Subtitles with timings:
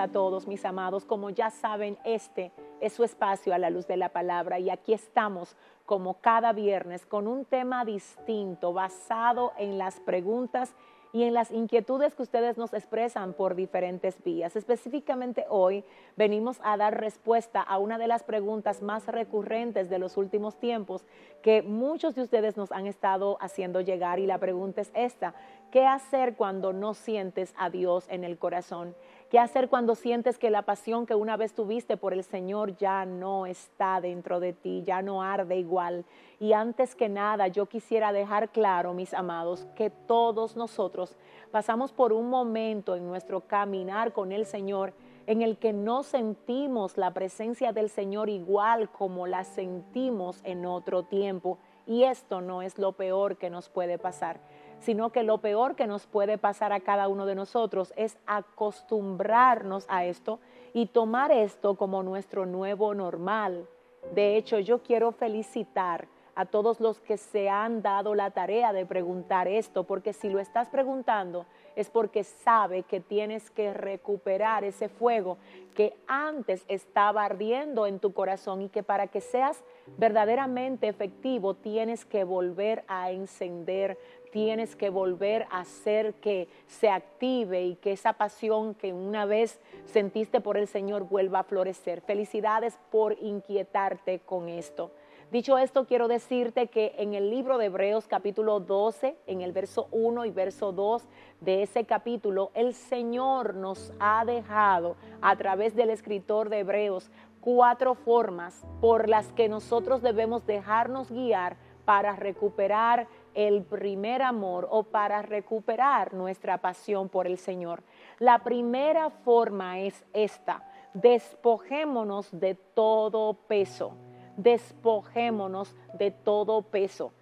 [0.00, 1.04] a todos, mis amados.
[1.04, 4.92] Como ya saben, este es su espacio a la luz de la palabra y aquí
[4.92, 10.74] estamos como cada viernes con un tema distinto basado en las preguntas
[11.12, 14.54] y en las inquietudes que ustedes nos expresan por diferentes vías.
[14.56, 15.84] Específicamente hoy
[16.16, 21.04] venimos a dar respuesta a una de las preguntas más recurrentes de los últimos tiempos
[21.42, 25.34] que muchos de ustedes nos han estado haciendo llegar y la pregunta es esta,
[25.72, 28.94] ¿qué hacer cuando no sientes a Dios en el corazón?
[29.30, 33.04] ¿Qué hacer cuando sientes que la pasión que una vez tuviste por el Señor ya
[33.04, 36.04] no está dentro de ti, ya no arde igual?
[36.40, 41.16] Y antes que nada, yo quisiera dejar claro, mis amados, que todos nosotros
[41.52, 44.94] pasamos por un momento en nuestro caminar con el Señor
[45.28, 51.04] en el que no sentimos la presencia del Señor igual como la sentimos en otro
[51.04, 51.58] tiempo.
[51.86, 54.40] Y esto no es lo peor que nos puede pasar
[54.80, 59.86] sino que lo peor que nos puede pasar a cada uno de nosotros es acostumbrarnos
[59.88, 60.40] a esto
[60.72, 63.66] y tomar esto como nuestro nuevo normal.
[64.14, 68.86] De hecho, yo quiero felicitar a todos los que se han dado la tarea de
[68.86, 71.44] preguntar esto, porque si lo estás preguntando
[71.76, 75.38] es porque sabe que tienes que recuperar ese fuego
[75.74, 79.62] que antes estaba ardiendo en tu corazón y que para que seas
[79.98, 83.98] verdaderamente efectivo tienes que volver a encender
[84.30, 89.60] tienes que volver a hacer que se active y que esa pasión que una vez
[89.86, 92.00] sentiste por el Señor vuelva a florecer.
[92.00, 94.90] Felicidades por inquietarte con esto.
[95.30, 99.86] Dicho esto, quiero decirte que en el libro de Hebreos capítulo 12, en el verso
[99.92, 101.04] 1 y verso 2
[101.40, 107.94] de ese capítulo, el Señor nos ha dejado a través del escritor de Hebreos cuatro
[107.94, 115.22] formas por las que nosotros debemos dejarnos guiar para recuperar el primer amor o para
[115.22, 117.82] recuperar nuestra pasión por el Señor.
[118.18, 120.64] La primera forma es esta,
[120.94, 123.92] despojémonos de todo peso,
[124.36, 127.12] despojémonos de todo peso.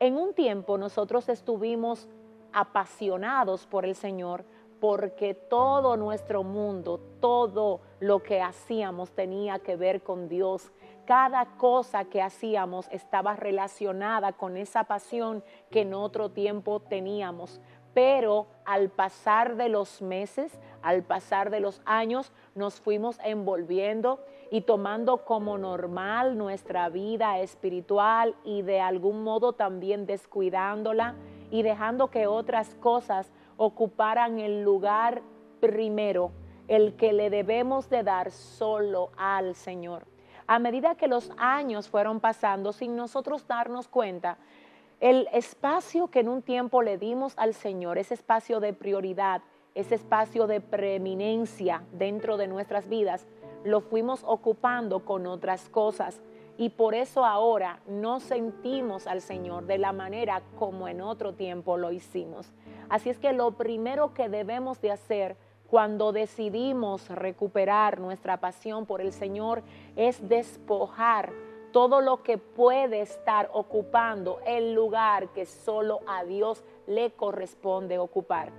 [0.00, 2.08] En un tiempo nosotros estuvimos
[2.52, 4.44] apasionados por el Señor
[4.80, 10.70] porque todo nuestro mundo, todo lo que hacíamos tenía que ver con Dios
[11.04, 17.60] cada cosa que hacíamos estaba relacionada con esa pasión que en otro tiempo teníamos.
[17.92, 24.62] Pero al pasar de los meses, al pasar de los años, nos fuimos envolviendo y
[24.62, 31.14] tomando como normal nuestra vida espiritual y de algún modo también descuidándola
[31.50, 35.22] y dejando que otras cosas ocuparan el lugar
[35.60, 36.32] primero,
[36.66, 40.13] el que le debemos de dar solo al Señor
[40.46, 44.38] a medida que los años fueron pasando sin nosotros darnos cuenta,
[45.00, 49.42] el espacio que en un tiempo le dimos al Señor, ese espacio de prioridad,
[49.74, 53.26] ese espacio de preeminencia dentro de nuestras vidas,
[53.64, 56.20] lo fuimos ocupando con otras cosas.
[56.56, 61.76] Y por eso ahora no sentimos al Señor de la manera como en otro tiempo
[61.76, 62.52] lo hicimos.
[62.88, 65.36] Así es que lo primero que debemos de hacer
[65.74, 69.64] cuando decidimos recuperar nuestra pasión por el Señor
[69.96, 71.32] es despojar
[71.72, 78.52] todo lo que puede estar ocupando el lugar que solo a Dios le corresponde ocupar.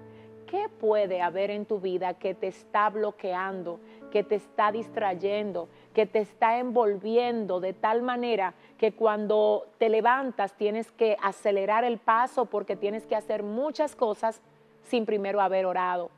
[0.46, 3.80] ¿Qué puede haber en tu vida que te está bloqueando,
[4.12, 10.52] que te está distrayendo, que te está envolviendo de tal manera que cuando te levantas
[10.58, 14.42] tienes que acelerar el paso porque tienes que hacer muchas cosas
[14.84, 16.12] sin primero haber orado?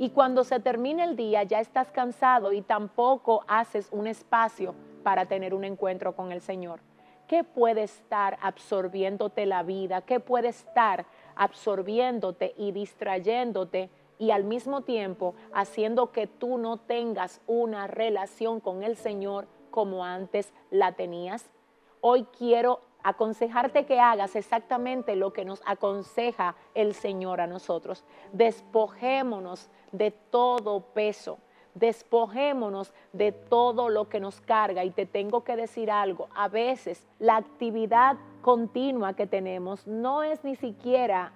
[0.00, 5.26] Y cuando se termina el día ya estás cansado y tampoco haces un espacio para
[5.26, 6.80] tener un encuentro con el Señor.
[7.28, 10.00] ¿Qué puede estar absorbiéndote la vida?
[10.00, 11.04] ¿Qué puede estar
[11.36, 18.82] absorbiéndote y distrayéndote y al mismo tiempo haciendo que tú no tengas una relación con
[18.82, 21.50] el Señor como antes la tenías?
[22.00, 28.04] Hoy quiero aconsejarte que hagas exactamente lo que nos aconseja el Señor a nosotros.
[28.32, 31.38] Despojémonos de todo peso.
[31.74, 34.84] Despojémonos de todo lo que nos carga.
[34.84, 40.42] Y te tengo que decir algo, a veces la actividad continua que tenemos no es
[40.44, 41.32] ni siquiera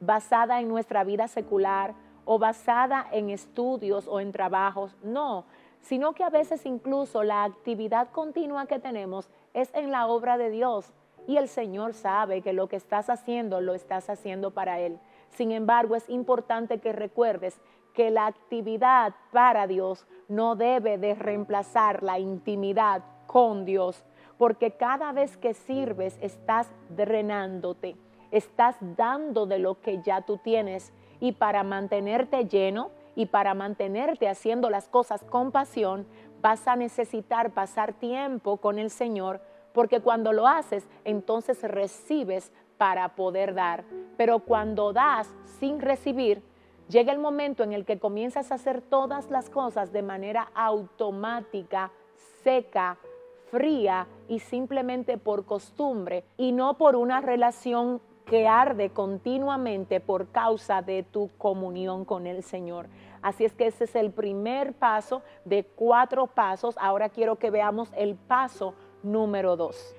[0.00, 1.94] basada en nuestra vida secular
[2.24, 5.44] o basada en estudios o en trabajos, no,
[5.80, 10.50] sino que a veces incluso la actividad continua que tenemos es en la obra de
[10.50, 10.92] Dios.
[11.26, 14.98] Y el Señor sabe que lo que estás haciendo lo estás haciendo para Él.
[15.30, 17.60] Sin embargo, es importante que recuerdes
[17.94, 24.04] que la actividad para Dios no debe de reemplazar la intimidad con Dios,
[24.38, 27.96] porque cada vez que sirves estás drenándote,
[28.30, 34.28] estás dando de lo que ya tú tienes y para mantenerte lleno Y para mantenerte
[34.28, 36.06] haciendo las cosas con pasión,
[36.40, 39.40] vas a necesitar pasar tiempo con el Señor,
[39.72, 43.84] porque cuando lo haces, entonces recibes para poder dar.
[44.16, 45.28] Pero cuando das
[45.58, 46.42] sin recibir,
[46.88, 51.90] llega el momento en el que comienzas a hacer todas las cosas de manera automática,
[52.44, 52.98] seca,
[53.50, 60.82] fría y simplemente por costumbre y no por una relación que arde continuamente por causa
[60.82, 62.88] de tu comunión con el Señor.
[63.26, 66.76] Así es que ese es el primer paso de cuatro pasos.
[66.78, 69.96] Ahora quiero que veamos el paso número dos.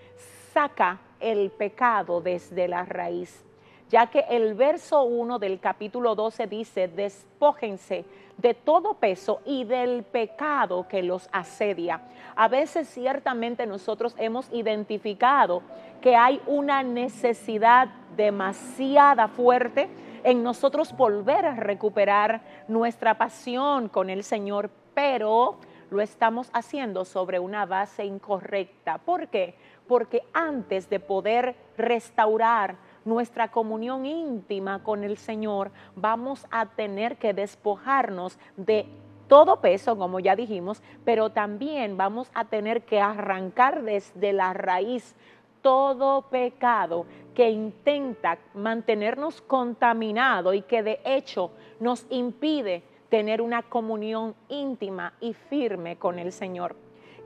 [0.53, 3.43] Saca el pecado desde la raíz,
[3.89, 8.05] ya que el verso 1 del capítulo 12 dice, despójense
[8.37, 12.03] de todo peso y del pecado que los asedia.
[12.33, 15.63] A veces ciertamente nosotros hemos identificado
[15.99, 19.89] que hay una necesidad demasiada fuerte
[20.27, 25.55] en nosotros volver a recuperar nuestra pasión con el Señor, pero
[25.89, 28.97] lo estamos haciendo sobre una base incorrecta.
[28.97, 29.55] ¿Por qué?
[29.87, 32.75] Porque antes de poder restaurar
[33.05, 38.85] nuestra comunión íntima con el Señor, vamos a tener que despojarnos de
[39.29, 45.15] todo peso, como ya dijimos, pero también vamos a tener que arrancar desde la raíz
[45.61, 54.35] todo pecado que intenta mantenernos contaminados y que de hecho nos impide tener una comunión
[54.49, 56.75] íntima y firme con el Señor.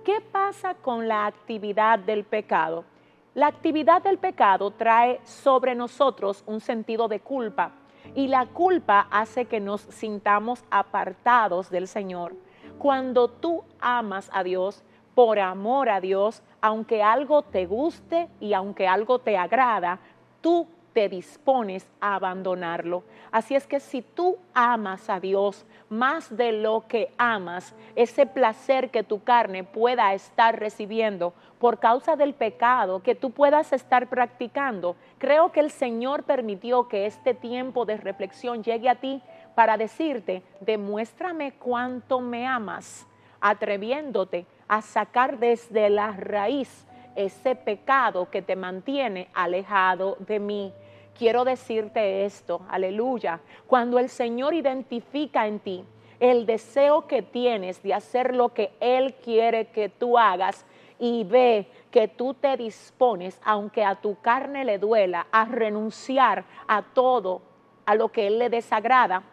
[0.03, 2.85] ¿Qué pasa con la actividad del pecado?
[3.33, 7.71] La actividad del pecado trae sobre nosotros un sentido de culpa
[8.15, 12.35] y la culpa hace que nos sintamos apartados del Señor.
[12.77, 14.83] Cuando tú amas a Dios,
[15.23, 19.99] por amor a Dios, aunque algo te guste y aunque algo te agrada,
[20.41, 23.03] tú te dispones a abandonarlo.
[23.31, 28.89] Así es que si tú amas a Dios más de lo que amas, ese placer
[28.89, 34.95] que tu carne pueda estar recibiendo por causa del pecado que tú puedas estar practicando,
[35.19, 39.21] creo que el Señor permitió que este tiempo de reflexión llegue a ti
[39.53, 43.05] para decirte, demuéstrame cuánto me amas,
[43.39, 46.87] atreviéndote a sacar desde la raíz
[47.17, 50.73] ese pecado que te mantiene alejado de mí.
[51.13, 55.83] Quiero decirte esto, aleluya, cuando el Señor identifica en ti
[56.21, 60.65] el deseo que tienes de hacer lo que Él quiere que tú hagas
[60.97, 66.81] y ve que tú te dispones, aunque a tu carne le duela, a renunciar a
[66.81, 67.41] todo,
[67.85, 69.23] a lo que Él le desagrada,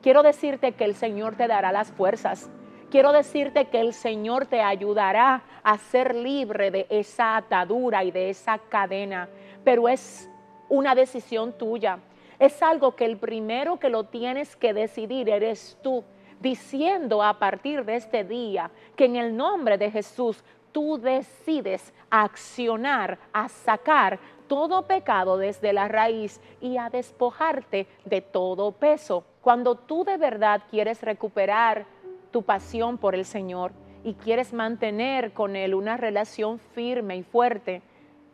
[0.00, 2.48] quiero decirte que el Señor te dará las fuerzas
[2.90, 8.30] quiero decirte que el Señor te ayudará a ser libre de esa atadura y de
[8.30, 9.28] esa cadena,
[9.64, 10.28] pero es
[10.68, 11.98] una decisión tuya.
[12.38, 16.04] Es algo que el primero que lo tienes que decidir eres tú,
[16.40, 23.18] diciendo a partir de este día que en el nombre de Jesús tú decides accionar,
[23.32, 29.24] a sacar todo pecado desde la raíz y a despojarte de todo peso.
[29.42, 31.86] Cuando tú de verdad quieres recuperar
[32.30, 33.72] tu pasión por el Señor
[34.04, 37.82] y quieres mantener con Él una relación firme y fuerte,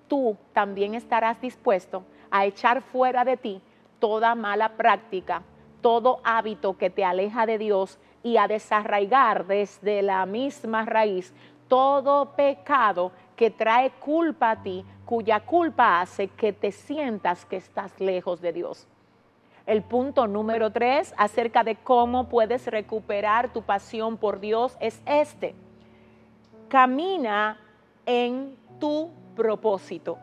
[0.08, 3.62] tú también estarás dispuesto a echar fuera de ti
[3.98, 5.42] toda mala práctica,
[5.80, 11.32] todo hábito que te aleja de Dios y a desarraigar desde la misma raíz
[11.68, 17.98] todo pecado que trae culpa a ti, cuya culpa hace que te sientas que estás
[18.00, 18.86] lejos de Dios.
[19.66, 25.54] El punto número tres acerca de cómo puedes recuperar tu pasión por Dios es este.
[26.68, 27.58] Camina
[28.04, 30.18] en tu propósito.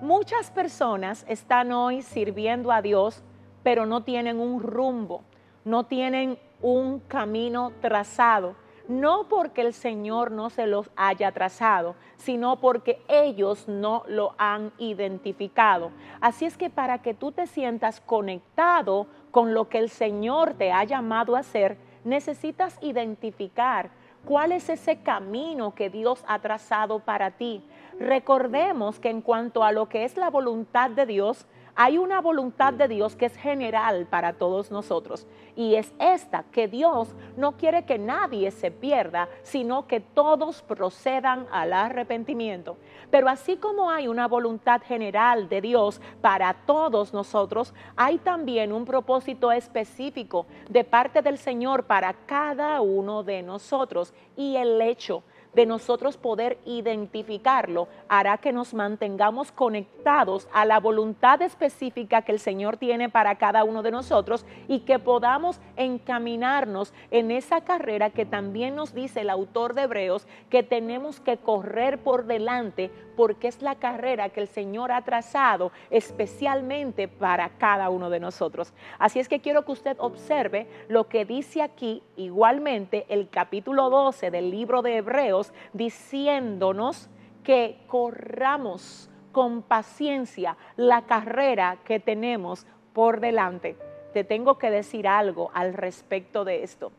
[0.00, 3.22] Muchas personas están hoy sirviendo a Dios,
[3.62, 5.24] pero no tienen un rumbo,
[5.66, 8.56] no tienen un camino trazado
[8.90, 14.72] no porque el Señor no se los haya trazado, sino porque ellos no lo han
[14.78, 15.92] identificado.
[16.20, 20.72] Así es que para que tú te sientas conectado con lo que el Señor te
[20.72, 23.90] ha llamado a hacer, necesitas identificar
[24.24, 27.62] cuál es ese camino que Dios ha trazado para ti.
[28.00, 32.72] Recordemos que en cuanto a lo que es la voluntad de Dios, hay una voluntad
[32.72, 37.84] de Dios que es general para todos nosotros y es esta, que Dios no quiere
[37.84, 42.76] que nadie se pierda, sino que todos procedan al arrepentimiento.
[43.10, 48.84] Pero así como hay una voluntad general de Dios para todos nosotros, hay también un
[48.84, 55.22] propósito específico de parte del Señor para cada uno de nosotros y el hecho
[55.54, 62.38] de nosotros poder identificarlo, hará que nos mantengamos conectados a la voluntad específica que el
[62.38, 68.26] Señor tiene para cada uno de nosotros y que podamos encaminarnos en esa carrera que
[68.26, 73.60] también nos dice el autor de Hebreos que tenemos que correr por delante porque es
[73.60, 78.72] la carrera que el Señor ha trazado especialmente para cada uno de nosotros.
[78.98, 84.30] Así es que quiero que usted observe lo que dice aquí igualmente el capítulo 12
[84.30, 85.39] del libro de Hebreos,
[85.72, 87.08] diciéndonos
[87.42, 93.76] que corramos con paciencia la carrera que tenemos por delante.
[94.12, 96.92] Te tengo que decir algo al respecto de esto.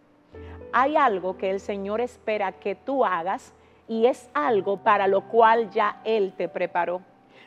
[0.74, 3.54] Hay algo que el Señor espera que tú hagas
[3.88, 7.02] y es algo para lo cual ya Él te preparó.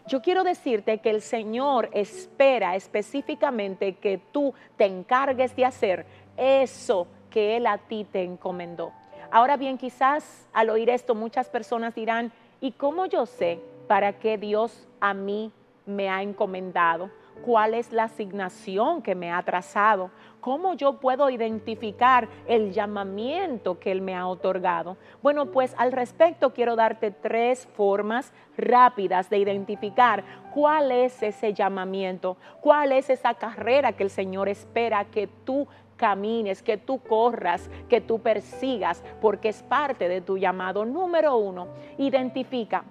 [0.06, 7.06] Yo quiero decirte que el Señor espera específicamente que tú te encargues de hacer eso
[7.30, 8.92] que Él a ti te encomendó.
[9.34, 14.38] Ahora bien, quizás al oír esto muchas personas dirán, ¿y cómo yo sé para qué
[14.38, 15.50] Dios a mí
[15.86, 17.10] me ha encomendado?
[17.42, 20.10] cuál es la asignación que me ha trazado,
[20.40, 24.96] cómo yo puedo identificar el llamamiento que Él me ha otorgado.
[25.22, 32.36] Bueno, pues al respecto quiero darte tres formas rápidas de identificar cuál es ese llamamiento,
[32.60, 38.00] cuál es esa carrera que el Señor espera que tú camines, que tú corras, que
[38.00, 40.84] tú persigas, porque es parte de tu llamado.
[40.84, 42.84] Número uno, identifica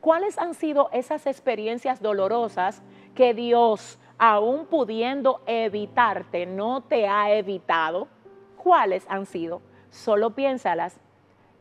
[0.00, 2.82] cuáles han sido esas experiencias dolorosas
[3.14, 8.08] que Dios, aún pudiendo evitarte, no te ha evitado,
[8.56, 9.62] ¿cuáles han sido?
[9.90, 10.98] Solo piénsalas.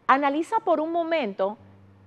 [0.08, 1.58] Analiza por un momento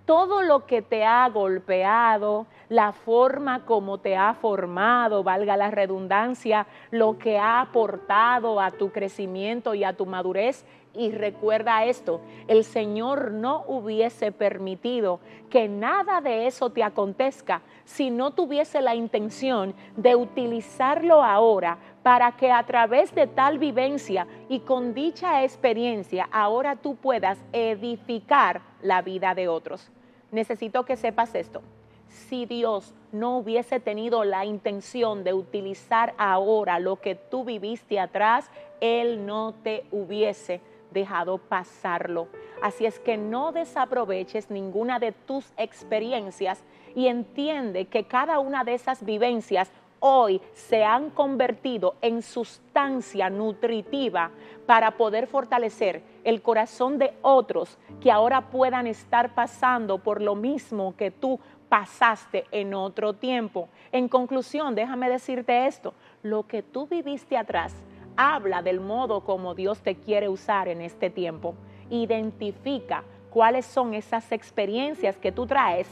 [0.04, 6.66] todo lo que te ha golpeado, la forma como te ha formado, valga la redundancia,
[6.90, 10.64] lo que ha aportado a tu crecimiento y a tu madurez.
[10.94, 15.20] Y recuerda esto, el Señor no hubiese permitido
[15.50, 22.32] que nada de eso te acontezca si no tuviese la intención de utilizarlo ahora para
[22.32, 29.02] que a través de tal vivencia y con dicha experiencia ahora tú puedas edificar la
[29.02, 29.90] vida de otros.
[30.32, 31.60] Necesito que sepas esto
[32.08, 38.50] si Dios no hubiese tenido la intención de utilizar ahora lo que tú viviste atrás,
[38.80, 40.60] Él no te hubiese
[40.92, 42.28] dejado pasarlo.
[42.62, 46.62] Así es que no desaproveches ninguna de tus experiencias
[46.94, 49.70] y entiende que cada una de esas vivencias
[50.00, 54.30] hoy se han convertido en sustancia nutritiva
[54.66, 60.96] para poder fortalecer el corazón de otros que ahora puedan estar pasando por lo mismo
[60.96, 63.68] que tú pasaste en otro tiempo.
[63.92, 67.72] En conclusión, déjame decirte esto, lo que tú viviste atrás
[68.16, 71.54] habla del modo como Dios te quiere usar en este tiempo.
[71.90, 75.86] Identifica cuáles son esas experiencias que tú traes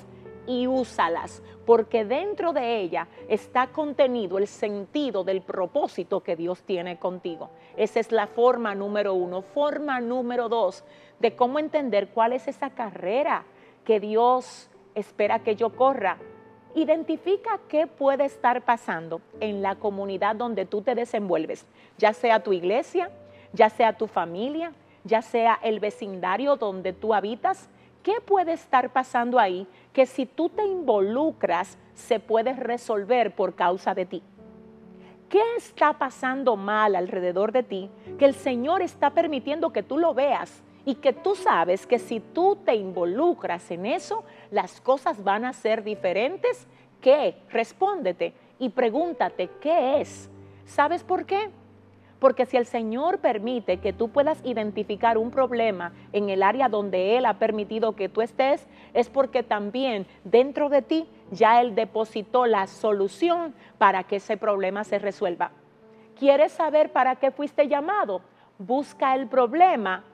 [0.47, 6.99] y úsalas, porque dentro de ella está contenido el sentido del propósito que Dios tiene
[6.99, 7.51] contigo.
[7.77, 9.43] Esa es la forma número uno.
[9.43, 10.85] Forma número dos
[11.21, 13.45] de cómo entender cuál es esa carrera
[13.85, 16.19] que Dios espera que yo corra.
[16.75, 21.67] Identifica qué puede estar pasando en la comunidad donde tú te desenvuelves,
[21.99, 23.11] ya sea tu iglesia,
[23.53, 24.73] ya sea tu familia,
[25.05, 27.69] ya sea el vecindario donde tú habitas.
[28.05, 33.95] ¿Qué puede estar pasando ahí que si tú te involucras se puede resolver por causa
[33.95, 34.23] de ti?
[35.31, 40.13] ¿Qué está pasando mal alrededor de ti que el Señor está permitiendo que tú lo
[40.13, 45.47] veas y que tú sabes que si tú te involucras en eso, las cosas van
[45.47, 46.67] a ser diferentes.
[47.01, 47.37] ¿Qué?
[47.49, 50.29] Respóndete y pregúntate, ¿qué es?
[50.67, 51.49] ¿Sabes por qué?
[52.19, 57.17] Porque si el Señor permite que tú puedas identificar un problema en el área donde
[57.17, 62.47] Él ha permitido que tú estés, es porque también dentro de ti ya Él depositó
[62.47, 65.51] la solución para que ese problema se resuelva.
[66.19, 68.23] ¿Quieres saber para qué fuiste llamado?
[68.59, 70.05] Busca el problema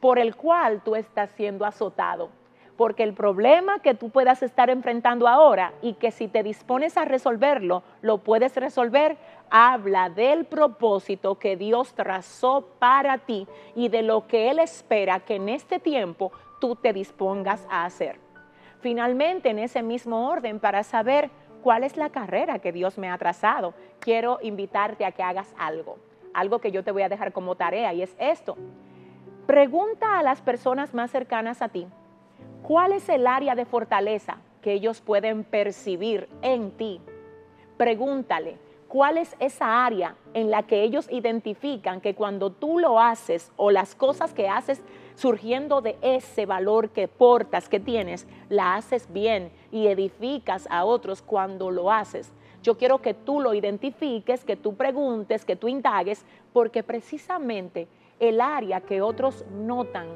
[0.00, 2.28] por el cual tú estás siendo azotado.
[2.76, 7.04] Porque el problema que tú puedas estar enfrentando ahora y que si te dispones a
[7.04, 9.16] resolverlo, lo puedes resolver,
[9.50, 15.36] habla del propósito que Dios trazó para ti y de lo que Él espera que
[15.36, 18.18] en este tiempo tú te dispongas a hacer.
[18.80, 21.30] Finalmente, en ese mismo orden, para saber
[21.62, 25.98] cuál es la carrera que Dios me ha trazado, quiero invitarte a que hagas algo,
[26.34, 28.56] algo que yo te voy a dejar como tarea y es esto
[29.46, 31.86] Pregunta a las personas más cercanas a ti,
[32.64, 36.98] ¿cuál es el área de fortaleza que ellos pueden percibir en ti?
[37.76, 38.56] Pregúntale,
[38.88, 43.70] cuál es esa área en la que ellos identifican que cuando tú lo haces o
[43.70, 44.82] las cosas que haces
[45.14, 51.20] surgiendo de ese valor que portas, que tienes, la haces bien y edificas a otros
[51.20, 52.32] cuando lo haces.
[52.62, 57.88] Yo quiero que tú lo identifiques, que tú preguntes, que tú indagues, porque precisamente
[58.20, 60.06] el área que otros notan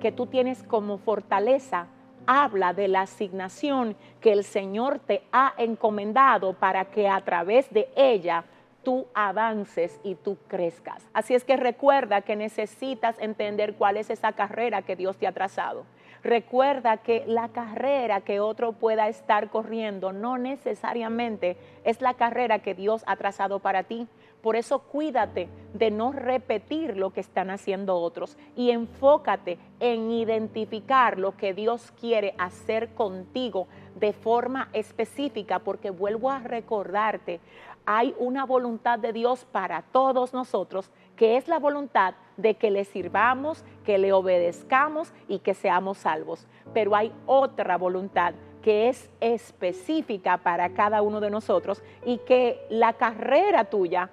[0.00, 1.88] que tú tienes como fortaleza
[2.28, 7.88] habla de la asignación que el Señor te ha encomendado para que a través de
[7.96, 8.44] ella
[8.84, 11.08] tú avances y tú crezcas.
[11.14, 15.32] Así es que recuerda que necesitas entender cuál es esa carrera que Dios te ha
[15.32, 15.86] trazado.
[16.22, 22.74] Recuerda que la carrera que otro pueda estar corriendo no necesariamente es la carrera que
[22.74, 24.08] Dios ha trazado para ti.
[24.42, 31.18] Por eso cuídate de no repetir lo que están haciendo otros y enfócate en identificar
[31.18, 37.40] lo que Dios quiere hacer contigo de forma específica, porque vuelvo a recordarte,
[37.84, 42.84] hay una voluntad de Dios para todos nosotros, que es la voluntad de que le
[42.84, 46.46] sirvamos, que le obedezcamos y que seamos salvos.
[46.72, 52.92] Pero hay otra voluntad que es específica para cada uno de nosotros y que la
[52.92, 54.10] carrera tuya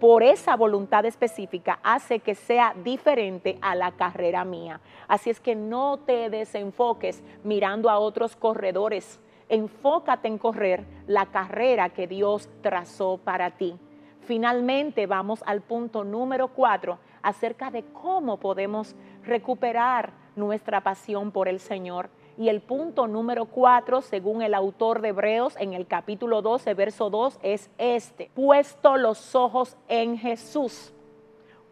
[0.00, 4.80] por esa voluntad específica hace que sea diferente a la carrera mía.
[5.06, 9.20] Así es que no te desenfoques mirando a otros corredores.
[9.48, 13.78] Enfócate en correr la carrera que Dios trazó para ti.
[14.24, 21.60] Finalmente vamos al punto número cuatro acerca de cómo podemos recuperar nuestra pasión por el
[21.60, 22.08] Señor.
[22.38, 27.10] Y el punto número cuatro, según el autor de Hebreos en el capítulo 12, verso
[27.10, 28.30] 2, es este.
[28.34, 30.92] Puesto los ojos en Jesús.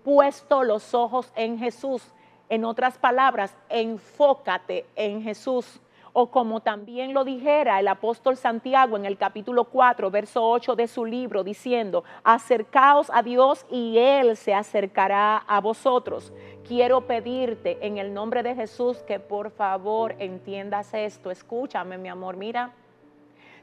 [0.04, 2.12] Puesto los ojos en Jesús.
[2.48, 5.80] En otras palabras, enfócate en Jesús.
[6.12, 10.86] O como también lo dijera el apóstol Santiago en el capítulo 4, verso 8 de
[10.88, 16.32] su libro, diciendo, acercaos a Dios y Él se acercará a vosotros
[16.70, 21.32] quiero pedirte en el nombre de Jesús que por favor entiendas esto.
[21.32, 22.36] Escúchame, mi amor.
[22.36, 22.70] Mira,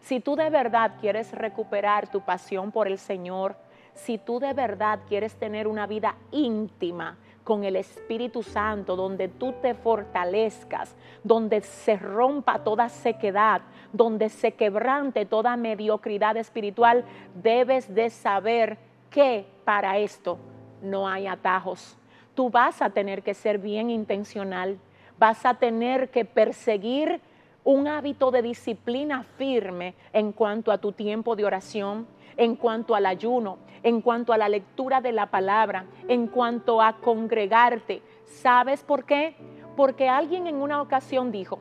[0.01, 3.55] si tú de verdad quieres recuperar tu pasión por el Señor,
[3.93, 9.53] si tú de verdad quieres tener una vida íntima, con el Espíritu Santo, donde tú
[9.61, 13.61] te fortalezcas, donde se rompa toda sequedad,
[13.93, 17.05] donde se quebrante toda mediocridad espiritual,
[17.41, 18.77] debes de saber
[19.09, 20.37] que para esto
[20.81, 21.97] no hay atajos.
[22.35, 24.77] Tú vas a tener que ser bien intencional,
[25.17, 27.21] vas a tener que perseguir
[27.63, 32.07] un hábito de disciplina firme en cuanto a tu tiempo de oración,
[32.37, 36.97] en cuanto al ayuno, en cuanto a la lectura de la palabra, en cuanto a
[36.97, 38.01] congregarte.
[38.25, 39.35] ¿Sabes por qué?
[39.75, 41.59] Porque alguien en una ocasión dijo,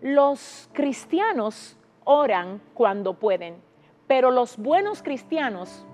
[0.00, 3.56] los cristianos oran cuando pueden,
[4.06, 5.86] pero los buenos cristianos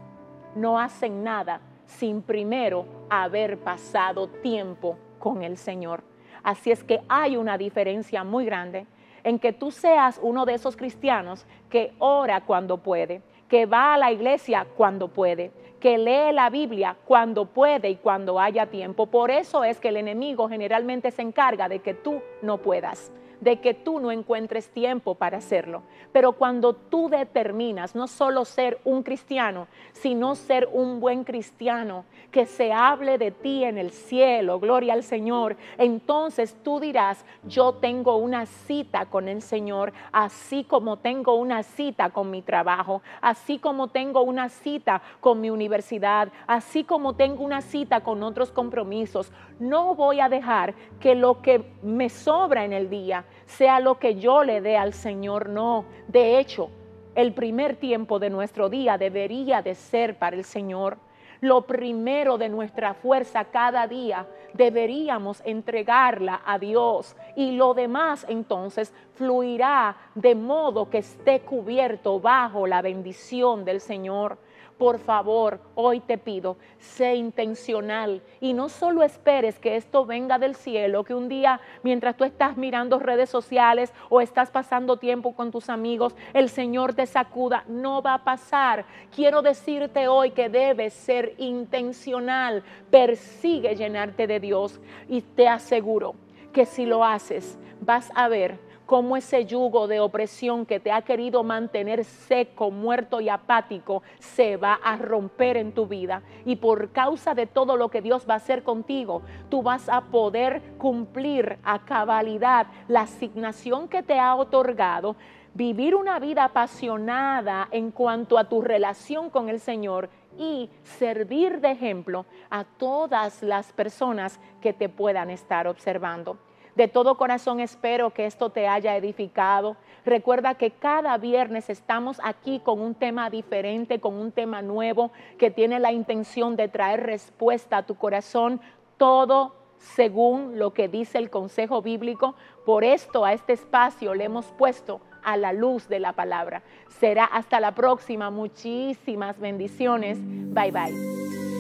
[0.55, 6.03] no hacen nada sin primero haber pasado tiempo con el Señor.
[6.43, 8.87] Así es que hay una diferencia muy grande
[9.25, 13.99] en que tú seas uno de esos cristianos que ora cuando puede, que va a
[13.99, 19.05] la iglesia cuando puede, que lee la Biblia cuando puede y cuando haya tiempo.
[19.05, 23.13] Por eso es que el enemigo generalmente se encarga de que tú no puedas
[23.43, 25.83] de que tú no encuentres tiempo para hacerlo.
[26.13, 32.47] Pero cuando tú determinas no solo ser un cristiano, sino ser un buen cristiano, que
[32.47, 38.17] se hable de ti en el cielo, gloria al Señor, entonces tú dirás, yo tengo
[38.17, 43.89] una cita con el Señor, así como tengo una cita con mi trabajo, así como
[43.89, 49.33] tengo una cita con mi universidad, así como tengo una cita con otros compromisos.
[49.59, 54.17] No voy a dejar que lo que me sobra en el día sea lo que
[54.17, 55.85] yo le dé al Señor, no.
[56.09, 56.71] De hecho,
[57.15, 60.97] el primer tiempo de nuestro día debería de ser para el Señor.
[61.41, 68.95] Lo primero de nuestra fuerza cada día deberíamos entregarla a Dios y lo demás entonces
[69.15, 74.39] fluirá de modo que esté cubierto bajo la bendición del Señor.
[74.83, 80.57] Por favor, hoy te pido, sé intencional y no solo esperes que esto venga del
[80.57, 85.53] cielo, que un día mientras tú estás mirando redes sociales o estás pasando tiempo con
[85.53, 87.63] tus amigos, el Señor te sacuda.
[87.69, 88.85] No va a pasar.
[89.15, 92.65] Quiero decirte hoy que debes ser intencional.
[92.91, 96.17] Persigue llenarte de Dios y te aseguro
[96.53, 98.59] que si lo haces, vas a ver
[98.93, 104.59] cómo ese yugo de opresión que te ha querido mantener seco, muerto y apático se
[104.59, 106.21] va a romper en tu vida.
[106.45, 110.03] Y por causa de todo lo que Dios va a hacer contigo, tú vas a
[110.03, 115.17] poder cumplir a cabalidad la asignación que te ha otorgado
[115.55, 121.71] vivir una vida apasionada en cuanto a tu relación con el Señor y servir de
[121.71, 126.37] ejemplo a todas las personas que te puedan estar observando.
[126.75, 129.77] De todo corazón espero que esto te haya edificado.
[130.05, 135.51] Recuerda que cada viernes estamos aquí con un tema diferente, con un tema nuevo que
[135.51, 138.61] tiene la intención de traer respuesta a tu corazón,
[138.97, 142.35] todo según lo que dice el consejo bíblico.
[142.65, 146.63] Por esto a este espacio le hemos puesto a la luz de la palabra.
[146.89, 148.31] Será hasta la próxima.
[148.31, 150.19] Muchísimas bendiciones.
[150.21, 151.52] Bye bye.